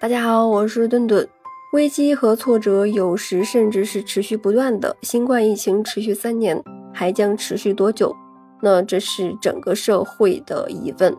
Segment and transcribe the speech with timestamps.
[0.00, 1.28] 大家好，我是顿顿。
[1.72, 4.96] 危机和挫折有时甚至是持续不断的。
[5.02, 6.62] 新冠疫情持续三年，
[6.94, 8.14] 还将持续多久？
[8.62, 11.16] 那这是整个社会的疑问。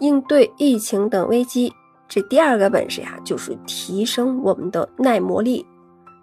[0.00, 1.72] 应对疫情等危机，
[2.08, 5.64] 这第二个本事呀，就是提升我们的耐磨力。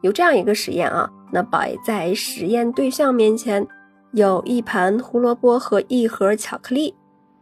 [0.01, 3.65] 有这样一个实验啊，那摆在实验对象面前
[4.11, 6.93] 有一盘胡萝卜和一盒巧克力。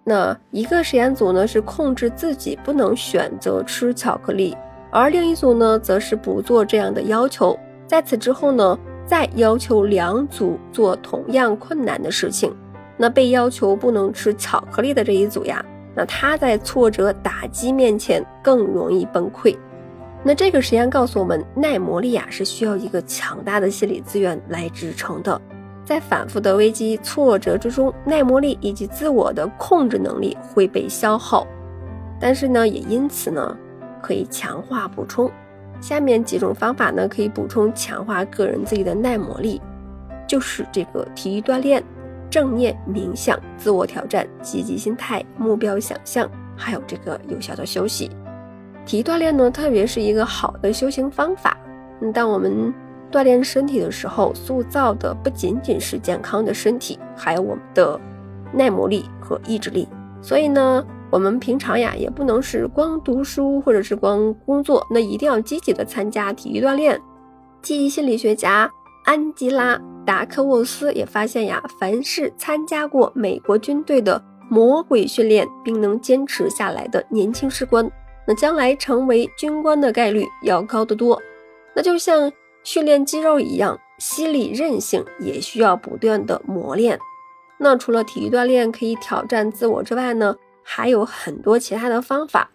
[0.04, 4.57] 那一个实验组呢是控制自己不能选择吃巧克力，
[4.89, 7.57] 而另一组呢则是不做这样的要求。
[7.85, 12.55] 在此之后呢，再要求两组做同样困难的事情。
[12.98, 15.63] 那被要求不能吃巧克力的这一组呀，
[15.95, 19.57] 那他在挫折打击面前更容易崩溃。
[20.23, 25.41] 那这个实验告诉我们，耐磨力呀是需要一个强大的心理资源来支撑的。
[25.84, 31.45] 在反复的危机挫折之中，耐磨力以及自我的控制能力会被消耗，
[32.20, 33.57] 但是呢，也因此呢，
[34.02, 35.29] 可以强化补充。
[35.82, 39.59] 下面几种方法呢，可以补充强化个人自己的耐磨力，
[40.27, 41.84] 就是这个体育锻炼、
[42.29, 48.12] 正念冥想、自我挑战、积极心态、目标想象，还有这个有效的休息。
[48.85, 51.57] 体育锻炼呢，特别是一个好的修行方法。
[52.02, 52.71] 嗯，当我们
[53.12, 57.99] 锻炼身体的时候，塑造的不仅仅是健康的身体，还有我们的
[58.53, 59.87] 耐磨力和意志力。
[60.21, 67.00] 所以呢，我们平常呀，也不能是光读书或者是光工作，那一定要积极的参加体育锻炼。
[67.62, 68.72] 积极心理学家
[69.06, 69.75] 安吉拉·
[70.06, 77.91] 达克沃斯也发现呀，凡是参加过美国军队的魔鬼训练并能坚持下来的年轻士官，
[78.25, 81.22] 那将来成为军官的概率要高得多。
[81.75, 82.31] 那就像。
[82.63, 87.00] 训练肌肉一样，心理韧性也需要不断的磨练。
[87.57, 92.50] 那除了体育锻炼可以挑战自我之外呢，还有很多其他的方法，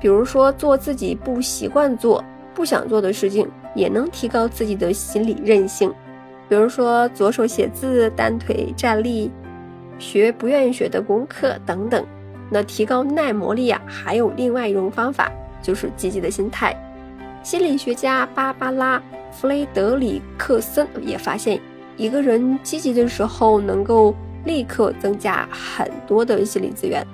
[0.00, 5.92] 比如说做自己不习惯做、不想做的事情，也能提高自己的心理韧性。
[6.48, 9.30] 比如说左手写字、单腿站立、
[9.98, 12.04] 学不愿意学的功课等等。
[12.48, 16.74] 那提高耐磨力啊，还有另外一种方法，就是积极的心态。
[17.46, 18.98] 心理学家芭芭拉·
[19.30, 21.60] 弗雷德里克森也发现，
[21.96, 24.12] 一个人积极的时候，能够
[24.46, 27.06] 立刻增加很多的心理资源。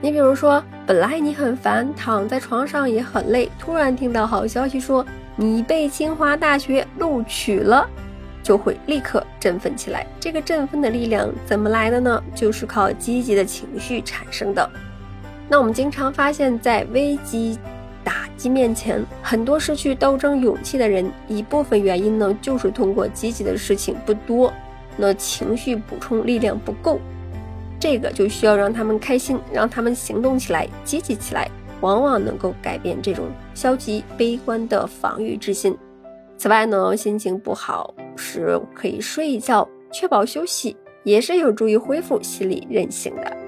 [0.00, 7.88] 你比如说，本来你很烦，躺在床上也很累，突然听到好消息说你被清华大学录取了，
[8.42, 10.04] 就会立刻振奋起来。
[10.18, 12.20] 这个振奋的力量怎么来的呢？
[12.34, 14.68] 就是靠积极的情绪产生的。
[15.48, 17.56] 那我们经常发现，在危机。
[18.48, 24.52] 面前，很多失去斗争勇气的人，一部分原因呢，就是通过积极的事情不多，
[24.96, 26.98] 那情绪补充力量不够，
[27.78, 35.76] 这个就需要让他们开心，让他们行动起来，积极起来，往往能够改变这种消极悲观的防御之心。
[36.38, 43.45] 此外呢，心情不好时可以睡一觉，确保休息，也是有助于恢复心理韧性的。